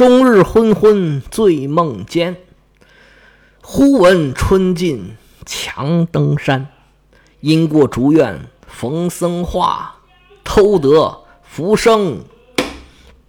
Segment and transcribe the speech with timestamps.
[0.00, 2.38] 终日昏昏醉梦间，
[3.60, 6.68] 忽闻春尽强登山。
[7.40, 9.96] 因过竹院逢僧话，
[10.42, 12.24] 偷得浮生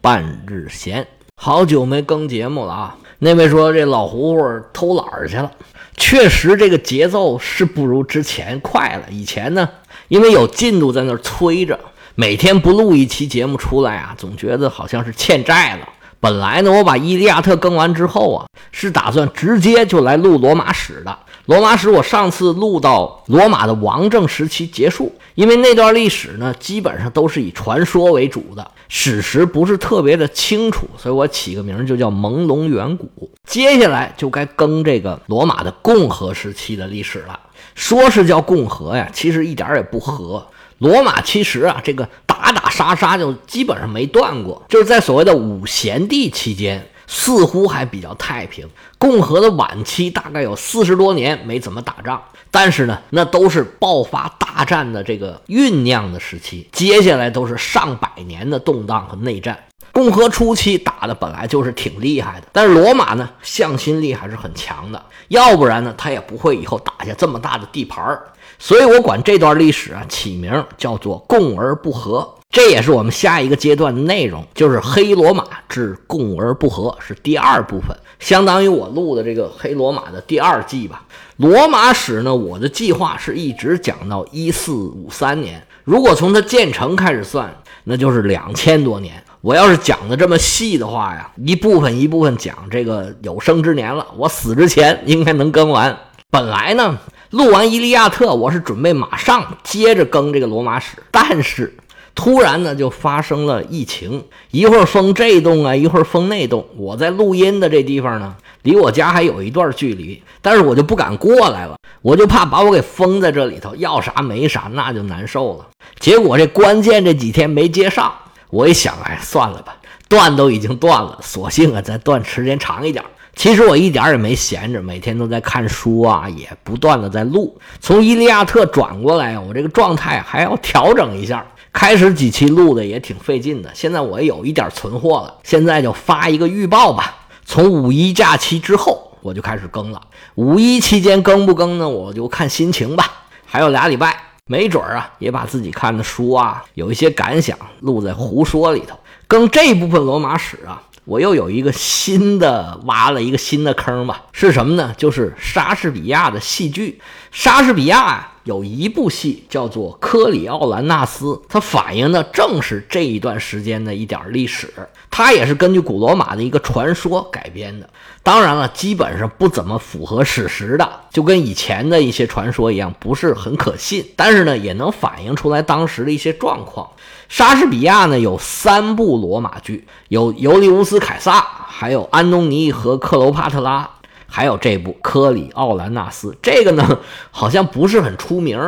[0.00, 1.06] 半日闲。
[1.40, 2.96] 好久没更节目了啊！
[3.20, 5.48] 那位说这老胡胡偷懒儿去了，
[5.96, 9.04] 确实这个节奏是不如之前快了。
[9.08, 9.68] 以前呢，
[10.08, 11.78] 因为有进度在那儿催着，
[12.16, 15.90] 每天不录一期节目出来啊，总觉得好像是欠债了。
[16.20, 21.18] 本来呢，我把《伊利亚特》更完之后啊，是打算直接就来录罗马史的。
[21.46, 33.30] 罗马史我上次录到罗马的王政时期结束，因为那段历史呢，基本上都是以传说为主的，史实不是特别的清楚，所以我起个名就叫朦胧远古。
[33.46, 37.38] 接下来就该更这个罗马的共和时期的历史了。
[37.76, 40.44] 说是叫共和呀，其实一点也不和。
[40.78, 48.68] 罗马其实啊，这个打打杀杀就基本上没断过，就是在所谓的五贤帝期间，似乎还比较太平。
[48.98, 59.58] 共和的晚期大概有四十多年没怎么打仗，但是呢，那都是爆发大战的这个酝酿的时期，接下来都是上百年的动荡和内战。
[59.92, 68.26] 共和初期打的本来就是挺厉害的，但是罗马呢，向心力还是很强的，要不然呢，他也不会以后打下这么大的地盘儿。
[68.58, 81.04] 所以我管这段历史啊起名叫做“共而不和”，这也是我们下一个阶段的内容，就是黑罗马至共而不和是第二部分，相当于我录的这个黑罗马的第二季吧。
[81.36, 89.22] 罗马史呢，我的计划是一直讲到一四五三年，如果从它建成开始算，那就是两千多年。
[89.42, 95.94] 我要是讲的这么细的话呀，一部分一部分讲这个有生之年了，我死之前应该能更完。
[96.30, 96.98] 本来呢。
[97.36, 101.76] 录完《伊利亚特》，我是准备马上接着更这个罗马史，但是
[102.14, 106.66] 突然呢就发生了疫情，一会儿封这栋啊，一会儿封那栋。
[106.78, 115.66] 我在录音的这地方呢，离我家还有一段距离，但是我就不敢过来了，我就怕把我给封在这里头，要啥没啥，那就难受了。
[116.00, 118.14] 结果这关键这几天没接上，
[118.48, 119.76] 我一想，哎，算了吧，
[120.08, 123.04] 断都已经断了，索性啊再断时间长一点。
[123.36, 127.56] 其实我一点也没闲着，每天都在看书啊，也不断的在录。
[127.80, 131.46] 从《伊利亚特》转过来，我这个状态还要调整一下。
[131.70, 135.34] 开始几期录的也挺费劲的，现在我有一点存货了。
[135.42, 137.14] 现在就发一个预报吧。
[137.44, 140.00] 从五一假期之后，我就开始更了。
[140.36, 141.86] 五一期间更不更呢？
[141.86, 143.26] 我就看心情吧。
[143.44, 144.16] 还有俩礼拜，
[144.46, 148.98] 没准儿啊，也把自己看的书啊，有一些感想录在胡说里头。
[149.28, 150.80] 更这部分罗马史啊。
[151.06, 154.92] 我又有一个新的挖了一个新的坑吧，是什么呢？
[154.98, 157.00] 就是莎士比亚的戏剧。
[157.30, 164.72] 莎士比亚有一部戏叫做《科里奥兰纳斯》，它反映的正是这一段时间的一点历史。
[165.10, 167.88] 它也是根据古罗马的一个传说改编的，
[168.22, 174.06] 当然了，基本上不怎么符合史实的，就跟以前的一些传说一样，不是很可信。
[174.14, 176.88] 但是呢，也能反映出来当时的一些状况。
[177.28, 183.82] 莎士比亚呢有三部罗马剧，有《尤利乌斯·凯撒》，还有《安东尼和克罗帕特拉》，
[184.26, 186.30] 还有这部《科里奥兰纳斯》。
[186.42, 186.98] 这个呢
[187.30, 188.60] 好像不是很出名，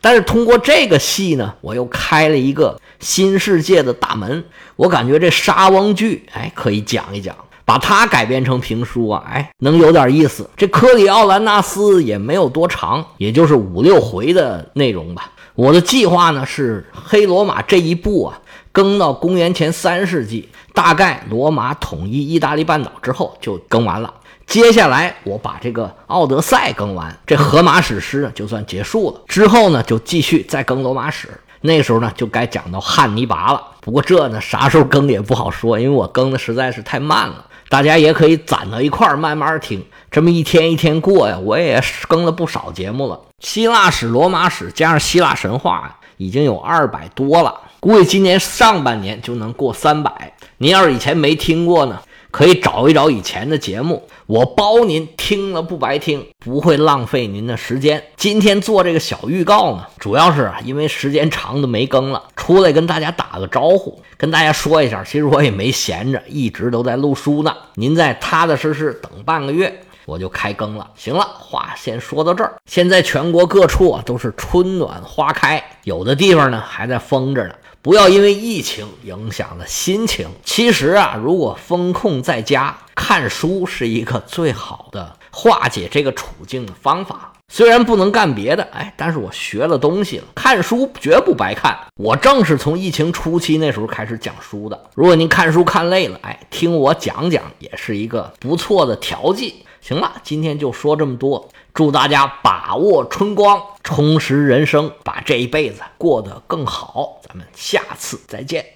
[0.00, 4.44] 但是通过这个戏呢，我又开了一个新世界的大门。
[4.76, 10.50] 我感觉这莎翁剧，哎，可以讲一讲，把它改编成评书啊，哎，能有点意思。
[10.56, 15.30] 这《科里奥兰纳斯》也没有多长，也就是五六回的内容吧。
[15.54, 18.40] 我的计划呢是黑罗马这一部啊，
[18.74, 24.12] 更到公元前三世纪，大概罗马统一意大利半岛之后就更完了。
[24.48, 29.20] 接下来我把这个奥德赛更完，这荷马史诗呢就算结束了。
[29.28, 31.28] 之后呢就继续再更罗马史，
[31.60, 33.62] 那时候呢就该讲到汉尼拔了。
[33.80, 37.46] 不过这呢啥时候更也不好说，因为我更的实在是太慢了。
[37.68, 43.20] 大家也可以攒到一块儿慢慢听，这么一天一天过呀，我也更了不少节目了。
[43.38, 50.32] 希腊史、罗马史加上希腊神话已经有二百多了，估计今年上半年就能过三百。
[50.56, 52.00] 您要是以前没听过呢？
[52.30, 58.02] 可以找一找以前的节目，我包您听了不白听，不会浪费您的时间。
[58.16, 65.04] 今天做这个小预告呢，主要是因为时间长的没更了，出来跟大家打个招呼，跟大家说一下。
[65.04, 67.54] 其实我也没闲着，一直都在录书呢。
[67.74, 70.90] 您再踏踏实实等半个月，我就开更了。
[70.96, 72.54] 行了，话先说到这儿。
[72.64, 77.54] 现在全国各处啊都是春暖花开，有的地方呢还在封着呢。
[77.84, 80.26] 不要因为疫情影响了心情。
[80.42, 87.33] 其实啊，如果风控在家看书，是一个最好的化解这个处境的方法。
[87.54, 90.24] 虽然不能干别的，哎，但是我学了东西了。
[90.34, 94.90] 看书绝不白看，我正是从疫情初期那时候开始讲书的。
[94.96, 99.64] 如果您看书看累了，哎，听我讲讲也是一个不错的调剂。
[99.80, 101.48] 行了，今天就说这么多。
[101.72, 107.20] 祝大家把握春光，充实人生，把这一辈子过得更好。
[107.22, 108.66] 咱们下次再见。